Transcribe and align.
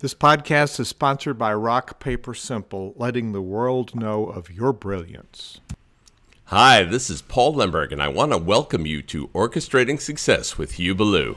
This 0.00 0.14
podcast 0.14 0.80
is 0.80 0.88
sponsored 0.88 1.36
by 1.36 1.52
Rock 1.52 2.00
Paper 2.00 2.32
Simple, 2.32 2.94
letting 2.96 3.32
the 3.32 3.42
world 3.42 3.94
know 3.94 4.24
of 4.24 4.50
your 4.50 4.72
brilliance. 4.72 5.60
Hi, 6.44 6.84
this 6.84 7.10
is 7.10 7.20
Paul 7.20 7.52
Lemberg, 7.52 7.92
and 7.92 8.00
I 8.00 8.08
want 8.08 8.32
to 8.32 8.38
welcome 8.38 8.86
you 8.86 9.02
to 9.02 9.28
Orchestrating 9.34 10.00
Success 10.00 10.56
with 10.56 10.72
Hugh 10.72 10.94
Ballou. 10.94 11.36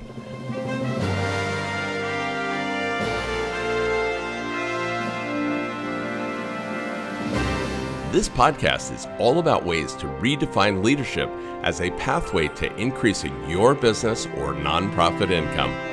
This 8.14 8.30
podcast 8.30 8.96
is 8.96 9.10
all 9.20 9.40
about 9.40 9.66
ways 9.66 9.92
to 9.96 10.06
redefine 10.06 10.82
leadership 10.82 11.30
as 11.64 11.82
a 11.82 11.92
pathway 11.98 12.48
to 12.48 12.74
increasing 12.78 13.50
your 13.50 13.76
business 13.76 14.26
or 14.38 14.54
nonprofit 14.54 15.32
income. 15.32 15.93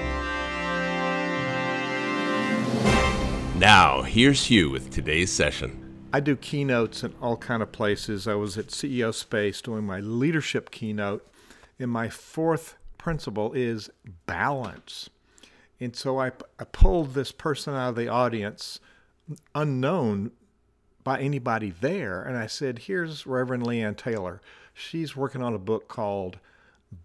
Now, 3.60 4.00
here's 4.00 4.46
Hugh 4.46 4.70
with 4.70 4.88
today's 4.88 5.30
session. 5.30 6.08
I 6.14 6.20
do 6.20 6.34
keynotes 6.34 7.04
in 7.04 7.12
all 7.20 7.36
kind 7.36 7.62
of 7.62 7.70
places. 7.70 8.26
I 8.26 8.32
was 8.32 8.56
at 8.56 8.68
CEO 8.68 9.12
Space 9.12 9.60
doing 9.60 9.84
my 9.84 10.00
leadership 10.00 10.70
keynote, 10.70 11.30
and 11.78 11.90
my 11.90 12.08
fourth 12.08 12.76
principle 12.96 13.52
is 13.52 13.90
balance. 14.24 15.10
And 15.78 15.94
so 15.94 16.18
I, 16.18 16.28
I 16.58 16.64
pulled 16.72 17.12
this 17.12 17.32
person 17.32 17.74
out 17.74 17.90
of 17.90 17.96
the 17.96 18.08
audience, 18.08 18.80
unknown 19.54 20.30
by 21.04 21.20
anybody 21.20 21.68
there, 21.68 22.22
and 22.22 22.38
I 22.38 22.46
said, 22.46 22.78
"Here's 22.78 23.26
Reverend 23.26 23.64
Leanne 23.64 23.94
Taylor. 23.94 24.40
She's 24.72 25.14
working 25.14 25.42
on 25.42 25.52
a 25.52 25.58
book 25.58 25.86
called 25.86 26.38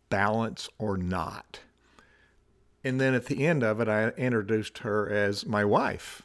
Balance 0.09 0.69
or 0.77 0.95
Not." 0.95 1.59
And 2.81 3.01
then 3.01 3.13
at 3.13 3.25
the 3.25 3.45
end 3.45 3.61
of 3.61 3.81
it, 3.81 3.89
I 3.89 4.11
introduced 4.11 4.77
her 4.77 5.09
as 5.09 5.45
my 5.45 5.65
wife 5.65 6.21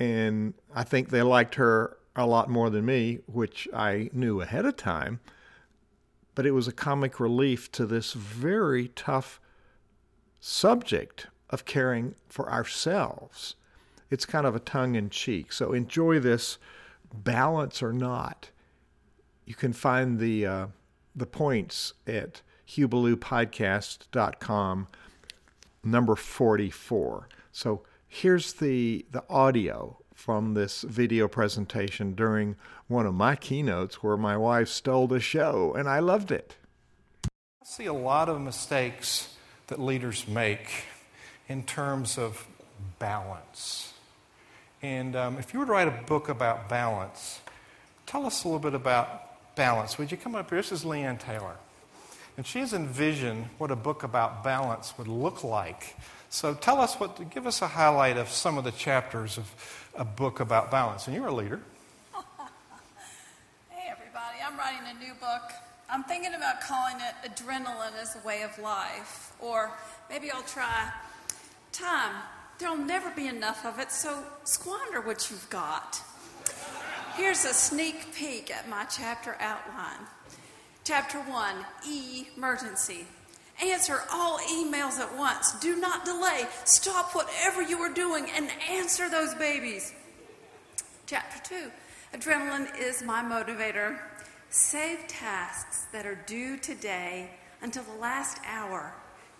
and 0.00 0.54
I 0.74 0.82
think 0.82 1.10
they 1.10 1.22
liked 1.22 1.54
her 1.56 1.98
a 2.16 2.26
lot 2.26 2.48
more 2.48 2.70
than 2.70 2.86
me, 2.86 3.18
which 3.26 3.68
I 3.72 4.10
knew 4.12 4.40
ahead 4.40 4.64
of 4.64 4.76
time. 4.76 5.20
But 6.34 6.46
it 6.46 6.52
was 6.52 6.66
a 6.66 6.72
comic 6.72 7.20
relief 7.20 7.70
to 7.72 7.84
this 7.84 8.14
very 8.14 8.88
tough 8.88 9.38
subject 10.40 11.26
of 11.50 11.66
caring 11.66 12.14
for 12.28 12.50
ourselves. 12.50 13.56
It's 14.08 14.24
kind 14.24 14.46
of 14.46 14.56
a 14.56 14.60
tongue 14.60 14.94
in 14.94 15.10
cheek. 15.10 15.52
So 15.52 15.74
enjoy 15.74 16.18
this 16.18 16.56
balance 17.12 17.82
or 17.82 17.92
not. 17.92 18.48
You 19.44 19.54
can 19.54 19.74
find 19.74 20.18
the 20.18 20.46
uh, 20.46 20.68
the 21.14 21.26
points 21.26 21.92
at 22.06 22.40
hughballoupodcast.com, 22.68 24.86
number 25.84 26.16
44. 26.16 27.28
So 27.52 27.82
here's 28.10 28.54
the, 28.54 29.06
the 29.12 29.24
audio 29.30 29.96
from 30.14 30.52
this 30.52 30.82
video 30.82 31.28
presentation 31.28 32.12
during 32.12 32.56
one 32.88 33.06
of 33.06 33.14
my 33.14 33.36
keynotes 33.36 34.02
where 34.02 34.16
my 34.16 34.36
wife 34.36 34.68
stole 34.68 35.06
the 35.06 35.20
show, 35.20 35.72
and 35.74 35.88
I 35.88 36.00
loved 36.00 36.30
it. 36.30 36.56
I 37.24 37.64
see 37.64 37.86
a 37.86 37.94
lot 37.94 38.28
of 38.28 38.40
mistakes 38.40 39.34
that 39.68 39.80
leaders 39.80 40.26
make 40.26 40.84
in 41.48 41.62
terms 41.62 42.18
of 42.18 42.46
balance. 42.98 43.94
And 44.82 45.14
um, 45.14 45.38
if 45.38 45.54
you 45.54 45.60
were 45.60 45.66
to 45.66 45.72
write 45.72 45.88
a 45.88 46.02
book 46.06 46.28
about 46.28 46.68
balance, 46.68 47.40
tell 48.06 48.26
us 48.26 48.44
a 48.44 48.48
little 48.48 48.60
bit 48.60 48.74
about 48.74 49.54
balance. 49.54 49.98
Would 49.98 50.10
you 50.10 50.16
come 50.16 50.34
up 50.34 50.50
here? 50.50 50.58
This 50.58 50.72
is 50.72 50.84
Leanne 50.84 51.18
Taylor. 51.18 51.56
And 52.40 52.46
she 52.46 52.60
has 52.60 52.72
envisioned 52.72 53.50
what 53.58 53.70
a 53.70 53.76
book 53.76 54.02
about 54.02 54.42
balance 54.42 54.96
would 54.96 55.08
look 55.08 55.44
like 55.44 55.94
so 56.32 56.54
tell 56.54 56.80
us 56.80 56.94
what, 56.94 57.28
give 57.30 57.44
us 57.48 57.60
a 57.60 57.66
highlight 57.66 58.16
of 58.16 58.28
some 58.28 58.56
of 58.56 58.62
the 58.62 58.70
chapters 58.70 59.36
of 59.36 59.52
a 59.96 60.04
book 60.04 60.38
about 60.38 60.70
balance. 60.70 61.08
And 61.08 61.16
you're 61.16 61.26
a 61.26 61.34
leader. 61.34 61.60
hey, 63.68 63.90
everybody, 63.90 64.38
I'm 64.46 64.56
writing 64.56 64.96
a 64.96 65.04
new 65.04 65.12
book. 65.14 65.50
I'm 65.90 66.04
thinking 66.04 66.34
about 66.34 66.60
calling 66.60 66.98
it 66.98 67.28
Adrenaline 67.28 68.00
as 68.00 68.14
a 68.14 68.24
Way 68.24 68.42
of 68.42 68.56
Life. 68.60 69.32
Or 69.40 69.72
maybe 70.08 70.30
I'll 70.30 70.42
try 70.44 70.92
Time. 71.72 72.14
There'll 72.60 72.76
never 72.76 73.10
be 73.10 73.26
enough 73.26 73.66
of 73.66 73.80
it, 73.80 73.90
so 73.90 74.22
squander 74.44 75.00
what 75.00 75.30
you've 75.30 75.50
got. 75.50 76.00
Here's 77.16 77.44
a 77.44 77.52
sneak 77.52 78.14
peek 78.14 78.54
at 78.54 78.68
my 78.68 78.84
chapter 78.84 79.36
outline. 79.40 80.06
Chapter 80.90 81.18
1 81.18 81.54
Emergency. 82.36 83.06
Answer 83.64 84.00
all 84.12 84.40
emails 84.40 84.98
at 84.98 85.16
once. 85.16 85.52
Do 85.60 85.76
not 85.76 86.04
delay. 86.04 86.48
Stop 86.64 87.14
whatever 87.14 87.62
you 87.62 87.78
are 87.78 87.94
doing 87.94 88.26
and 88.34 88.50
answer 88.68 89.08
those 89.08 89.32
babies. 89.34 89.92
Chapter 91.06 91.70
2 92.12 92.18
Adrenaline 92.18 92.76
is 92.76 93.04
my 93.04 93.22
motivator. 93.22 94.00
Save 94.48 95.06
tasks 95.06 95.86
that 95.92 96.06
are 96.06 96.18
due 96.26 96.56
today 96.56 97.30
until 97.62 97.84
the 97.84 98.00
last 98.00 98.38
hour. 98.44 98.92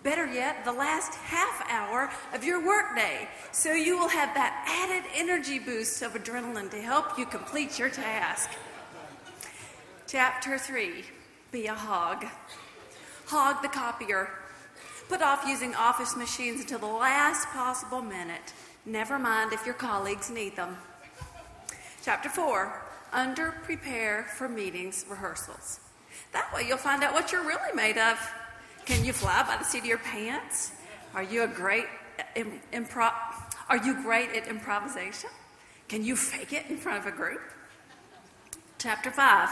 Better 0.03 0.31
yet, 0.31 0.63
the 0.63 0.71
last 0.71 1.15
half 1.15 1.69
hour 1.69 2.09
of 2.33 2.45
your 2.45 2.65
workday, 2.65 3.27
so 3.51 3.73
you 3.73 3.97
will 3.99 4.07
have 4.07 4.33
that 4.35 4.63
added 4.65 5.03
energy 5.13 5.59
boost 5.59 6.01
of 6.01 6.13
adrenaline 6.13 6.71
to 6.71 6.81
help 6.81 7.19
you 7.19 7.25
complete 7.25 7.77
your 7.77 7.89
task. 7.89 8.49
Chapter 10.07 10.57
3 10.57 11.03
Be 11.51 11.67
a 11.67 11.75
hog 11.75 12.25
hog 13.31 13.61
the 13.61 13.69
copier, 13.69 14.29
put 15.07 15.21
off 15.21 15.45
using 15.47 15.73
office 15.73 16.17
machines 16.17 16.59
until 16.59 16.79
the 16.79 16.85
last 16.85 17.47
possible 17.47 18.01
minute. 18.01 18.53
Never 18.85 19.17
mind 19.17 19.53
if 19.53 19.65
your 19.65 19.73
colleagues 19.73 20.29
need 20.29 20.57
them. 20.57 20.75
Chapter 22.03 22.27
4 22.27 22.81
Under 23.13 23.51
prepare 23.63 24.25
for 24.35 24.49
meetings, 24.49 25.05
rehearsals. 25.09 25.79
That 26.33 26.53
way 26.53 26.65
you'll 26.67 26.77
find 26.77 27.03
out 27.03 27.13
what 27.13 27.31
you're 27.31 27.47
really 27.47 27.73
made 27.73 27.97
of. 27.97 28.17
Can 28.85 29.05
you 29.05 29.13
fly 29.13 29.43
by 29.43 29.55
the 29.55 29.63
seat 29.63 29.79
of 29.79 29.85
your 29.85 29.99
pants? 29.99 30.73
Are 31.15 31.23
you 31.23 31.43
a 31.43 31.47
great 31.47 31.85
improv? 32.73 33.13
Are 33.69 33.77
you 33.77 34.01
great 34.03 34.35
at 34.35 34.49
improvisation? 34.49 35.29
Can 35.87 36.03
you 36.03 36.17
fake 36.17 36.51
it 36.51 36.65
in 36.69 36.75
front 36.75 36.99
of 36.99 37.05
a 37.05 37.15
group? 37.15 37.41
Chapter 38.77 39.09
5 39.09 39.49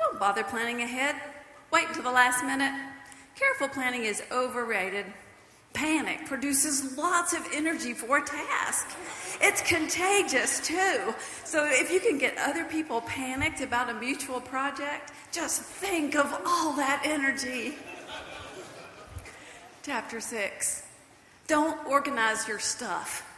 Don't 0.00 0.18
bother 0.18 0.42
planning 0.42 0.82
ahead. 0.82 1.14
Wait 1.70 1.86
until 1.88 2.02
the 2.02 2.10
last 2.10 2.44
minute. 2.44 2.72
Careful 3.36 3.68
planning 3.68 4.04
is 4.04 4.22
overrated. 4.32 5.06
Panic 5.72 6.26
produces 6.26 6.98
lots 6.98 7.32
of 7.32 7.46
energy 7.54 7.92
for 7.94 8.18
a 8.18 8.24
task. 8.24 8.86
It's 9.40 9.62
contagious 9.62 10.60
too. 10.66 11.14
So 11.44 11.64
if 11.70 11.92
you 11.92 12.00
can 12.00 12.18
get 12.18 12.36
other 12.38 12.64
people 12.64 13.02
panicked 13.02 13.60
about 13.60 13.88
a 13.88 13.94
mutual 13.94 14.40
project, 14.40 15.12
just 15.32 15.62
think 15.62 16.16
of 16.16 16.26
all 16.44 16.72
that 16.74 17.02
energy. 17.04 17.76
Chapter 19.82 20.20
6 20.20 20.82
Don't 21.46 21.86
organize 21.86 22.48
your 22.48 22.58
stuff. 22.58 23.29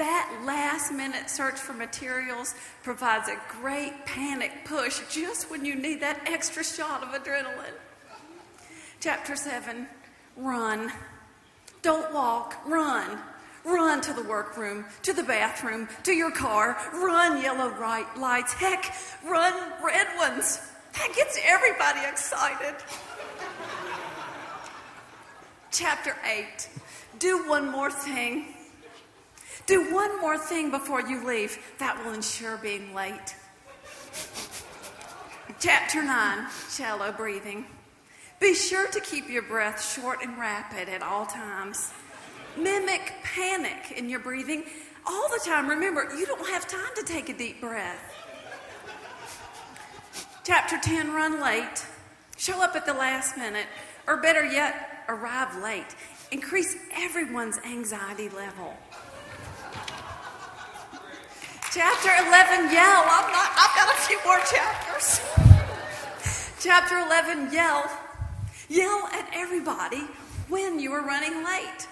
That 0.00 0.44
last 0.46 0.92
minute 0.92 1.28
search 1.28 1.56
for 1.56 1.74
materials 1.74 2.54
provides 2.82 3.28
a 3.28 3.36
great 3.60 4.06
panic 4.06 4.64
push 4.64 4.98
just 5.10 5.50
when 5.50 5.66
you 5.66 5.74
need 5.74 6.00
that 6.00 6.22
extra 6.24 6.64
shot 6.64 7.02
of 7.02 7.10
adrenaline. 7.10 7.76
Chapter 9.00 9.36
7 9.36 9.86
Run. 10.38 10.90
Don't 11.82 12.14
walk, 12.14 12.62
run. 12.66 13.18
Run 13.62 14.00
to 14.00 14.14
the 14.14 14.22
workroom, 14.22 14.86
to 15.02 15.12
the 15.12 15.22
bathroom, 15.22 15.86
to 16.04 16.12
your 16.12 16.30
car. 16.30 16.78
Run 16.94 17.42
yellow 17.42 17.68
right 17.68 18.06
lights. 18.16 18.54
Heck, 18.54 18.94
run 19.22 19.52
red 19.84 20.06
ones. 20.16 20.62
That 20.94 21.12
gets 21.14 21.38
everybody 21.44 22.00
excited. 22.08 22.74
Chapter 25.70 26.16
8 26.24 26.70
Do 27.18 27.46
one 27.46 27.70
more 27.70 27.90
thing. 27.90 28.54
Do 29.66 29.92
one 29.94 30.20
more 30.20 30.38
thing 30.38 30.70
before 30.70 31.00
you 31.00 31.26
leave. 31.26 31.58
That 31.78 32.04
will 32.04 32.12
ensure 32.12 32.56
being 32.56 32.94
late. 32.94 33.34
Chapter 35.58 36.02
9 36.02 36.46
Shallow 36.70 37.12
breathing. 37.12 37.66
Be 38.40 38.54
sure 38.54 38.88
to 38.88 39.00
keep 39.00 39.28
your 39.28 39.42
breath 39.42 39.94
short 39.94 40.20
and 40.22 40.38
rapid 40.38 40.88
at 40.88 41.02
all 41.02 41.26
times. 41.26 41.92
Mimic 42.56 43.12
panic 43.22 43.92
in 43.96 44.08
your 44.08 44.20
breathing 44.20 44.64
all 45.06 45.28
the 45.28 45.40
time. 45.44 45.68
Remember, 45.68 46.08
you 46.16 46.26
don't 46.26 46.48
have 46.48 46.66
time 46.66 46.90
to 46.96 47.02
take 47.02 47.28
a 47.28 47.36
deep 47.36 47.60
breath. 47.60 48.16
Chapter 50.42 50.78
10 50.78 51.12
run 51.12 51.40
late, 51.40 51.84
show 52.38 52.62
up 52.62 52.74
at 52.74 52.86
the 52.86 52.94
last 52.94 53.36
minute, 53.36 53.66
or 54.08 54.16
better 54.16 54.44
yet, 54.44 55.04
arrive 55.08 55.62
late. 55.62 55.94
Increase 56.32 56.76
everyone's 56.96 57.58
anxiety 57.58 58.30
level. 58.30 58.74
Chapter 61.72 62.10
11 62.26 62.72
yell. 62.72 63.04
I'm 63.06 63.30
not, 63.30 63.48
I've 63.54 63.76
got 63.76 63.96
a 63.96 64.00
few 64.00 64.18
more 64.24 64.40
chapters. 64.40 65.20
Chapter 66.60 66.98
11 66.98 67.52
yell. 67.52 67.88
Yell 68.68 69.08
at 69.12 69.30
everybody 69.32 70.02
when 70.48 70.80
you 70.80 70.92
are 70.92 71.06
running 71.06 71.44
late. 71.44 71.86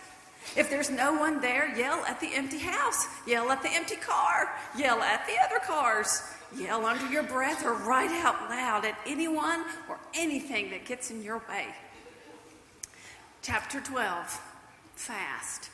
If 0.56 0.68
there's 0.68 0.90
no 0.90 1.14
one 1.14 1.40
there, 1.40 1.72
yell 1.76 2.04
at 2.06 2.18
the 2.18 2.34
empty 2.34 2.58
house, 2.58 3.06
yell 3.24 3.52
at 3.52 3.62
the 3.62 3.70
empty 3.70 3.94
car, 3.94 4.52
yell 4.76 5.00
at 5.00 5.24
the 5.28 5.34
other 5.44 5.64
cars, 5.64 6.24
yell 6.56 6.84
under 6.84 7.06
your 7.06 7.22
breath 7.22 7.64
or 7.64 7.74
right 7.74 8.10
out 8.24 8.50
loud 8.50 8.84
at 8.84 8.98
anyone 9.06 9.62
or 9.88 10.00
anything 10.12 10.70
that 10.70 10.86
gets 10.86 11.12
in 11.12 11.22
your 11.22 11.40
way. 11.48 11.66
Chapter 13.42 13.80
12 13.80 14.40
Fast. 14.96 15.70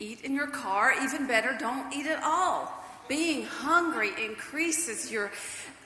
Eat 0.00 0.22
in 0.22 0.34
your 0.34 0.46
car, 0.46 0.94
even 1.02 1.26
better, 1.26 1.54
don't 1.60 1.92
eat 1.92 2.06
at 2.06 2.22
all. 2.24 2.81
Being 3.08 3.44
hungry 3.44 4.10
increases 4.24 5.10
your 5.10 5.30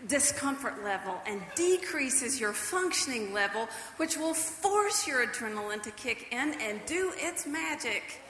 discomfort 0.07 0.85
level 0.85 1.21
and 1.27 1.41
decreases 1.55 2.39
your 2.39 2.53
functioning 2.53 3.33
level, 3.33 3.69
which 3.97 4.17
will 4.17 4.35
force 4.35 5.07
your 5.07 5.27
adrenaline 5.27 5.83
to 5.83 5.91
kick 5.93 6.29
in 6.31 6.55
and 6.61 6.81
do 6.87 7.13
its 7.17 7.47
magic. 7.47 8.21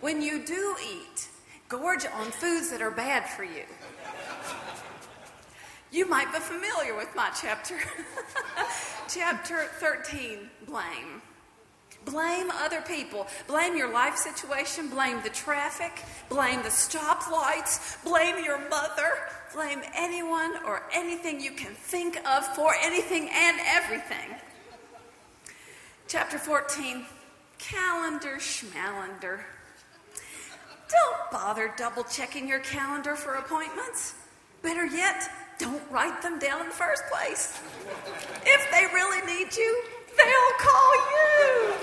When 0.00 0.20
you 0.20 0.44
do 0.44 0.76
eat, 0.84 1.28
gorge 1.68 2.04
on 2.06 2.26
foods 2.26 2.70
that 2.70 2.82
are 2.82 2.90
bad 2.90 3.28
for 3.28 3.44
you. 3.44 3.64
You 5.92 6.06
might 6.06 6.32
be 6.32 6.40
familiar 6.40 6.96
with 6.96 7.14
my 7.14 7.30
chapter. 7.40 7.76
chapter 9.08 9.66
13 9.78 10.50
blame. 10.66 11.22
Blame 12.06 12.50
other 12.52 12.80
people. 12.82 13.26
Blame 13.48 13.76
your 13.76 13.92
life 13.92 14.16
situation. 14.16 14.88
Blame 14.88 15.20
the 15.22 15.28
traffic. 15.28 16.04
Blame 16.28 16.62
the 16.62 16.68
stoplights. 16.68 18.02
Blame 18.04 18.42
your 18.42 18.58
mother. 18.70 19.10
Blame 19.52 19.82
anyone 19.94 20.52
or 20.64 20.84
anything 20.94 21.40
you 21.40 21.50
can 21.50 21.72
think 21.72 22.16
of 22.26 22.46
for 22.54 22.74
anything 22.80 23.28
and 23.32 23.58
everything. 23.66 24.36
Chapter 26.08 26.38
14 26.38 27.04
Calendar 27.58 28.36
Schmalander. 28.38 29.40
Don't 30.88 31.30
bother 31.32 31.74
double 31.76 32.04
checking 32.04 32.48
your 32.48 32.60
calendar 32.60 33.16
for 33.16 33.34
appointments. 33.34 34.14
Better 34.62 34.86
yet, 34.86 35.28
don't 35.58 35.82
write 35.90 36.22
them 36.22 36.38
down 36.38 36.60
in 36.60 36.68
the 36.68 36.74
first 36.74 37.02
place. 37.10 37.60
If 38.44 38.70
they 38.70 38.86
really 38.94 39.26
need 39.26 39.56
you, 39.56 39.82
they'll 40.16 40.56
call 40.58 40.94
you. 40.94 41.76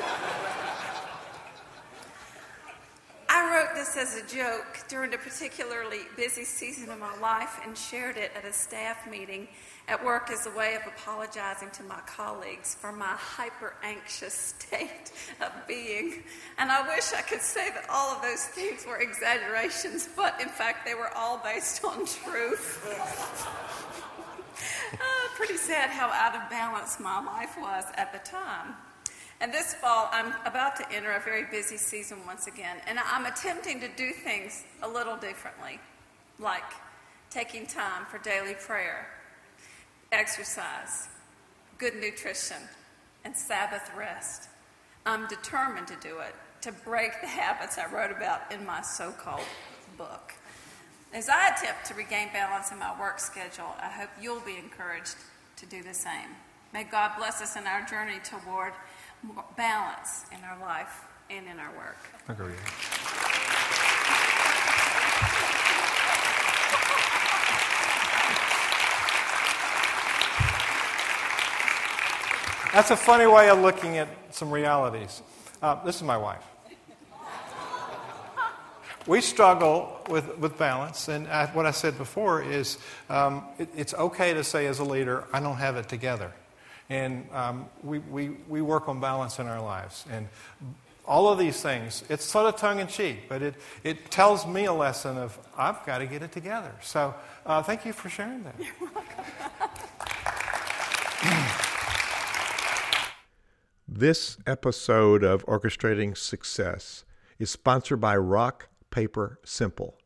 I 3.30 3.52
wrote 3.52 3.74
this 3.76 3.98
as 3.98 4.16
a 4.16 4.28
joke 4.28 4.88
during 4.88 5.14
a 5.14 5.18
particularly 5.18 6.02
busy 6.16 6.44
season 6.44 6.90
of 6.92 7.00
my 7.00 7.18
life 7.18 7.60
and 7.66 7.76
shared 7.76 8.16
it 8.16 8.32
at 8.36 8.46
a 8.46 8.54
staff 8.54 9.10
meeting 9.10 9.48
at 9.88 10.04
work 10.06 10.30
as 10.32 10.46
a 10.46 10.52
way 10.52 10.76
of 10.76 10.82
apologizing 10.86 11.70
to 11.72 11.84
my 11.84 12.00
colleagues 12.06 12.76
for 12.76 12.92
my 12.92 13.16
hyper 13.18 13.74
anxious 13.84 14.34
state 14.60 15.12
of 15.42 15.52
being. 15.68 16.24
And 16.58 16.72
I 16.72 16.88
wish 16.88 17.12
I 17.14 17.22
could 17.22 17.42
say 17.42 17.70
that 17.72 17.86
all 17.90 18.16
of 18.16 18.22
those 18.22 18.46
things 18.46 18.86
were 18.86 18.98
exaggerations, 18.98 20.08
but 20.16 20.40
in 20.40 20.50
fact, 20.50 20.86
they 20.86 20.94
were 20.94 21.10
all 21.16 21.42
based 21.44 21.84
on 21.84 22.06
truth. 22.06 23.50
Uh, 24.94 24.98
pretty 25.36 25.58
sad 25.58 25.90
how 25.90 26.10
out 26.10 26.36
of 26.36 26.50
balance 26.50 27.00
my 27.00 27.24
life 27.24 27.58
was 27.60 27.86
at 27.96 28.14
the 28.14 28.20
time. 28.20 28.76
And 29.42 29.52
this 29.52 29.74
fall, 29.74 30.10
I'm 30.12 30.34
about 30.46 30.76
to 30.78 30.92
enter 30.92 31.12
a 31.12 31.20
very 31.20 31.46
busy 31.46 31.76
season 31.76 32.20
once 32.26 32.48
again, 32.48 32.78
and 32.88 33.00
I'm 33.00 33.26
attempting 33.26 33.80
to 33.82 33.88
do 33.90 34.12
things 34.12 34.64
a 34.84 34.88
little 34.88 35.18
differently, 35.18 35.80
like 36.40 36.64
taking 37.30 37.66
time 37.66 38.06
for 38.10 38.20
daily 38.20 38.54
prayer, 38.54 39.08
exercise, 40.12 41.08
good 41.80 41.96
nutrition, 41.96 42.58
and 43.26 43.36
Sabbath 43.36 43.92
rest. 43.98 44.50
I'm 45.06 45.28
determined 45.28 45.88
to 45.88 45.96
do 46.00 46.20
it, 46.20 46.36
to 46.62 46.72
break 46.72 47.20
the 47.20 47.28
habits 47.28 47.78
I 47.78 47.92
wrote 47.92 48.12
about 48.16 48.52
in 48.52 48.66
my 48.66 48.82
so 48.82 49.12
called 49.12 49.42
book. 49.98 50.34
As 51.13 51.30
I 51.30 51.50
attempt 51.50 51.86
to 51.86 51.94
regain 51.94 52.30
balance 52.33 52.71
in 52.71 52.80
my 52.80 53.00
work 53.00 53.19
schedule, 53.19 53.75
I 53.80 53.88
hope 53.88 54.10
you'll 54.19 54.39
be 54.39 54.57
encouraged 54.57 55.15
to 55.57 55.65
do 55.68 55.83
the 55.83 55.94
same. 55.94 56.30
May 56.74 56.86
God 56.86 57.12
bless 57.19 57.39
us 57.39 57.56
in 57.56 57.68
our 57.68 57.86
journey 57.86 58.18
toward 58.24 58.74
more 59.21 59.45
balance 59.56 60.25
in 60.31 60.44
our 60.44 60.60
life 60.60 61.06
and 61.30 61.45
in 61.48 61.60
our 61.60 61.69
work. 61.77 61.98
Agree. 62.27 62.54
That's 72.74 72.89
a 72.89 72.98
funny 72.98 73.27
way 73.27 73.51
of 73.51 73.60
looking 73.60 74.00
at 74.00 74.07
some 74.31 74.50
realities. 74.50 75.21
Uh, 75.62 75.86
this 75.86 75.98
is 75.98 76.01
my 76.01 76.18
wife. 76.18 76.44
We 79.06 79.20
struggle 79.20 80.00
with, 80.10 80.38
with 80.38 80.58
balance, 80.58 81.10
and 81.10 81.28
I, 81.28 81.48
what 81.48 81.66
I 81.66 81.72
said 81.72 81.98
before 81.98 82.42
is 82.42 82.78
um, 83.10 83.44
it, 83.60 83.68
it's 83.76 83.94
okay 83.94 84.34
to 84.34 84.44
say 84.44 84.66
as 84.68 84.80
a 84.80 84.84
leader, 84.84 85.26
I 85.34 85.40
don't 85.40 85.58
have 85.58 85.76
it 85.76 85.90
together. 85.90 86.32
And 86.90 87.28
um, 87.32 87.66
we, 87.84 88.00
we, 88.00 88.30
we 88.48 88.62
work 88.62 88.88
on 88.88 89.00
balance 89.00 89.40
in 89.40 89.48
our 89.48 89.62
lives. 89.62 90.06
And 90.10 90.28
all 91.06 91.28
of 91.28 91.38
these 91.38 91.62
things, 91.62 92.04
it's 92.10 92.24
sort 92.24 92.46
of 92.46 92.56
tongue 92.56 92.80
in 92.80 92.88
cheek, 92.88 93.28
but 93.28 93.42
it, 93.42 93.56
it 93.84 94.10
tells 94.10 94.48
me 94.48 94.66
a 94.66 94.74
lesson 94.74 95.18
of 95.18 95.38
I've 95.58 95.86
got 95.86 95.98
to 95.98 96.06
get 96.06 96.24
it 96.24 96.32
together. 96.32 96.72
So 96.82 97.14
uh, 97.46 97.62
thank 97.62 97.86
you 97.86 97.92
for 97.92 98.10
sharing 98.10 98.44
that. 98.44 98.56
This 103.96 104.38
episode 104.48 105.24
of 105.24 105.46
Orchestrating 105.46 106.18
Success 106.18 107.06
is 107.38 107.52
sponsored 107.52 108.02
by 108.02 108.18
Rock 108.18 108.68
Paper 108.94 109.40
Simple, 109.44 109.98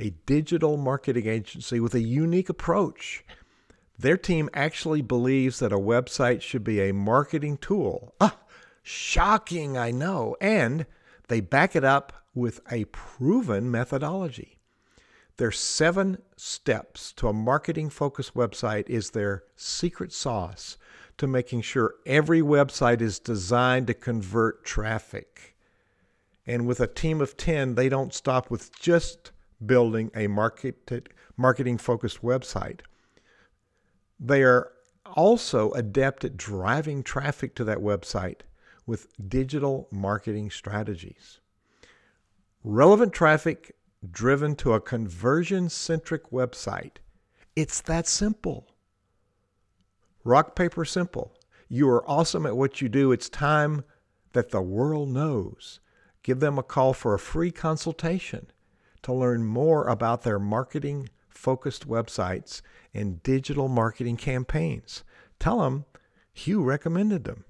a 0.00 0.14
digital 0.24 0.78
marketing 0.78 1.26
agency 1.26 1.78
with 1.80 1.94
a 1.94 2.00
unique 2.00 2.48
approach. 2.48 3.26
Their 3.98 4.16
team 4.16 4.48
actually 4.54 5.02
believes 5.02 5.58
that 5.58 5.70
a 5.70 5.78
website 5.78 6.40
should 6.40 6.64
be 6.64 6.80
a 6.80 6.94
marketing 6.94 7.58
tool. 7.58 8.14
Ah, 8.22 8.38
shocking, 8.82 9.76
I 9.76 9.90
know. 9.90 10.34
And 10.40 10.86
they 11.28 11.40
back 11.40 11.76
it 11.76 11.84
up 11.84 12.24
with 12.34 12.60
a 12.70 12.86
proven 12.86 13.70
methodology. 13.70 14.58
Their 15.36 15.52
seven 15.52 16.16
steps 16.34 17.12
to 17.16 17.28
a 17.28 17.34
marketing 17.34 17.90
focused 17.90 18.32
website 18.32 18.88
is 18.88 19.10
their 19.10 19.44
secret 19.56 20.10
sauce 20.10 20.78
to 21.18 21.26
making 21.26 21.60
sure 21.60 21.96
every 22.06 22.40
website 22.40 23.02
is 23.02 23.18
designed 23.18 23.88
to 23.88 23.94
convert 23.94 24.64
traffic. 24.64 25.51
And 26.46 26.66
with 26.66 26.80
a 26.80 26.86
team 26.86 27.20
of 27.20 27.36
10, 27.36 27.76
they 27.76 27.88
don't 27.88 28.12
stop 28.12 28.50
with 28.50 28.78
just 28.78 29.30
building 29.64 30.10
a 30.14 30.26
market, 30.26 31.08
marketing 31.36 31.78
focused 31.78 32.22
website. 32.22 32.80
They 34.18 34.42
are 34.42 34.72
also 35.14 35.70
adept 35.72 36.24
at 36.24 36.36
driving 36.36 37.02
traffic 37.02 37.54
to 37.56 37.64
that 37.64 37.78
website 37.78 38.40
with 38.86 39.08
digital 39.28 39.88
marketing 39.92 40.50
strategies. 40.50 41.38
Relevant 42.64 43.12
traffic 43.12 43.76
driven 44.10 44.56
to 44.56 44.72
a 44.72 44.80
conversion 44.80 45.68
centric 45.68 46.30
website. 46.30 46.96
It's 47.54 47.80
that 47.82 48.08
simple. 48.08 48.68
Rock, 50.24 50.56
paper, 50.56 50.84
simple. 50.84 51.34
You 51.68 51.88
are 51.88 52.08
awesome 52.08 52.46
at 52.46 52.56
what 52.56 52.80
you 52.80 52.88
do. 52.88 53.12
It's 53.12 53.28
time 53.28 53.84
that 54.32 54.50
the 54.50 54.62
world 54.62 55.08
knows. 55.08 55.80
Give 56.22 56.40
them 56.40 56.58
a 56.58 56.62
call 56.62 56.94
for 56.94 57.14
a 57.14 57.18
free 57.18 57.50
consultation 57.50 58.46
to 59.02 59.12
learn 59.12 59.44
more 59.44 59.86
about 59.86 60.22
their 60.22 60.38
marketing 60.38 61.10
focused 61.28 61.86
websites 61.88 62.62
and 62.94 63.22
digital 63.22 63.68
marketing 63.68 64.16
campaigns. 64.16 65.04
Tell 65.38 65.60
them 65.60 65.84
Hugh 66.32 66.62
recommended 66.62 67.24
them. 67.24 67.44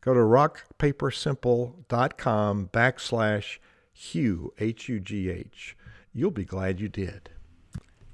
Go 0.00 0.14
to 0.14 0.20
rockpapersimple.com 0.20 2.70
backslash 2.72 3.58
Hugh, 3.92 4.52
H 4.58 4.88
U 4.88 4.98
G 5.00 5.28
H. 5.30 5.76
You'll 6.12 6.30
be 6.30 6.44
glad 6.44 6.80
you 6.80 6.88
did. 6.88 7.30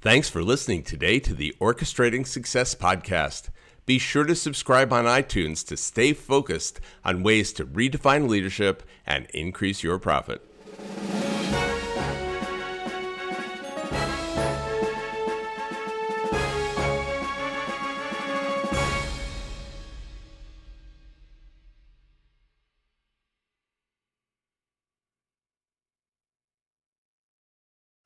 Thanks 0.01 0.29
for 0.29 0.43
listening 0.43 0.83
today 0.83 1.19
to 1.19 1.33
the 1.33 1.55
Orchestrating 1.61 2.25
Success 2.25 2.73
podcast. 2.75 3.49
Be 3.85 3.97
sure 3.97 4.25
to 4.25 4.35
subscribe 4.35 4.93
on 4.93 5.05
iTunes 5.05 5.65
to 5.67 5.75
stay 5.75 6.13
focused 6.13 6.79
on 7.03 7.23
ways 7.23 7.51
to 7.53 7.65
redefine 7.65 8.29
leadership 8.29 8.83
and 9.05 9.25
increase 9.33 9.83
your 9.83 9.97
profit. 9.97 10.50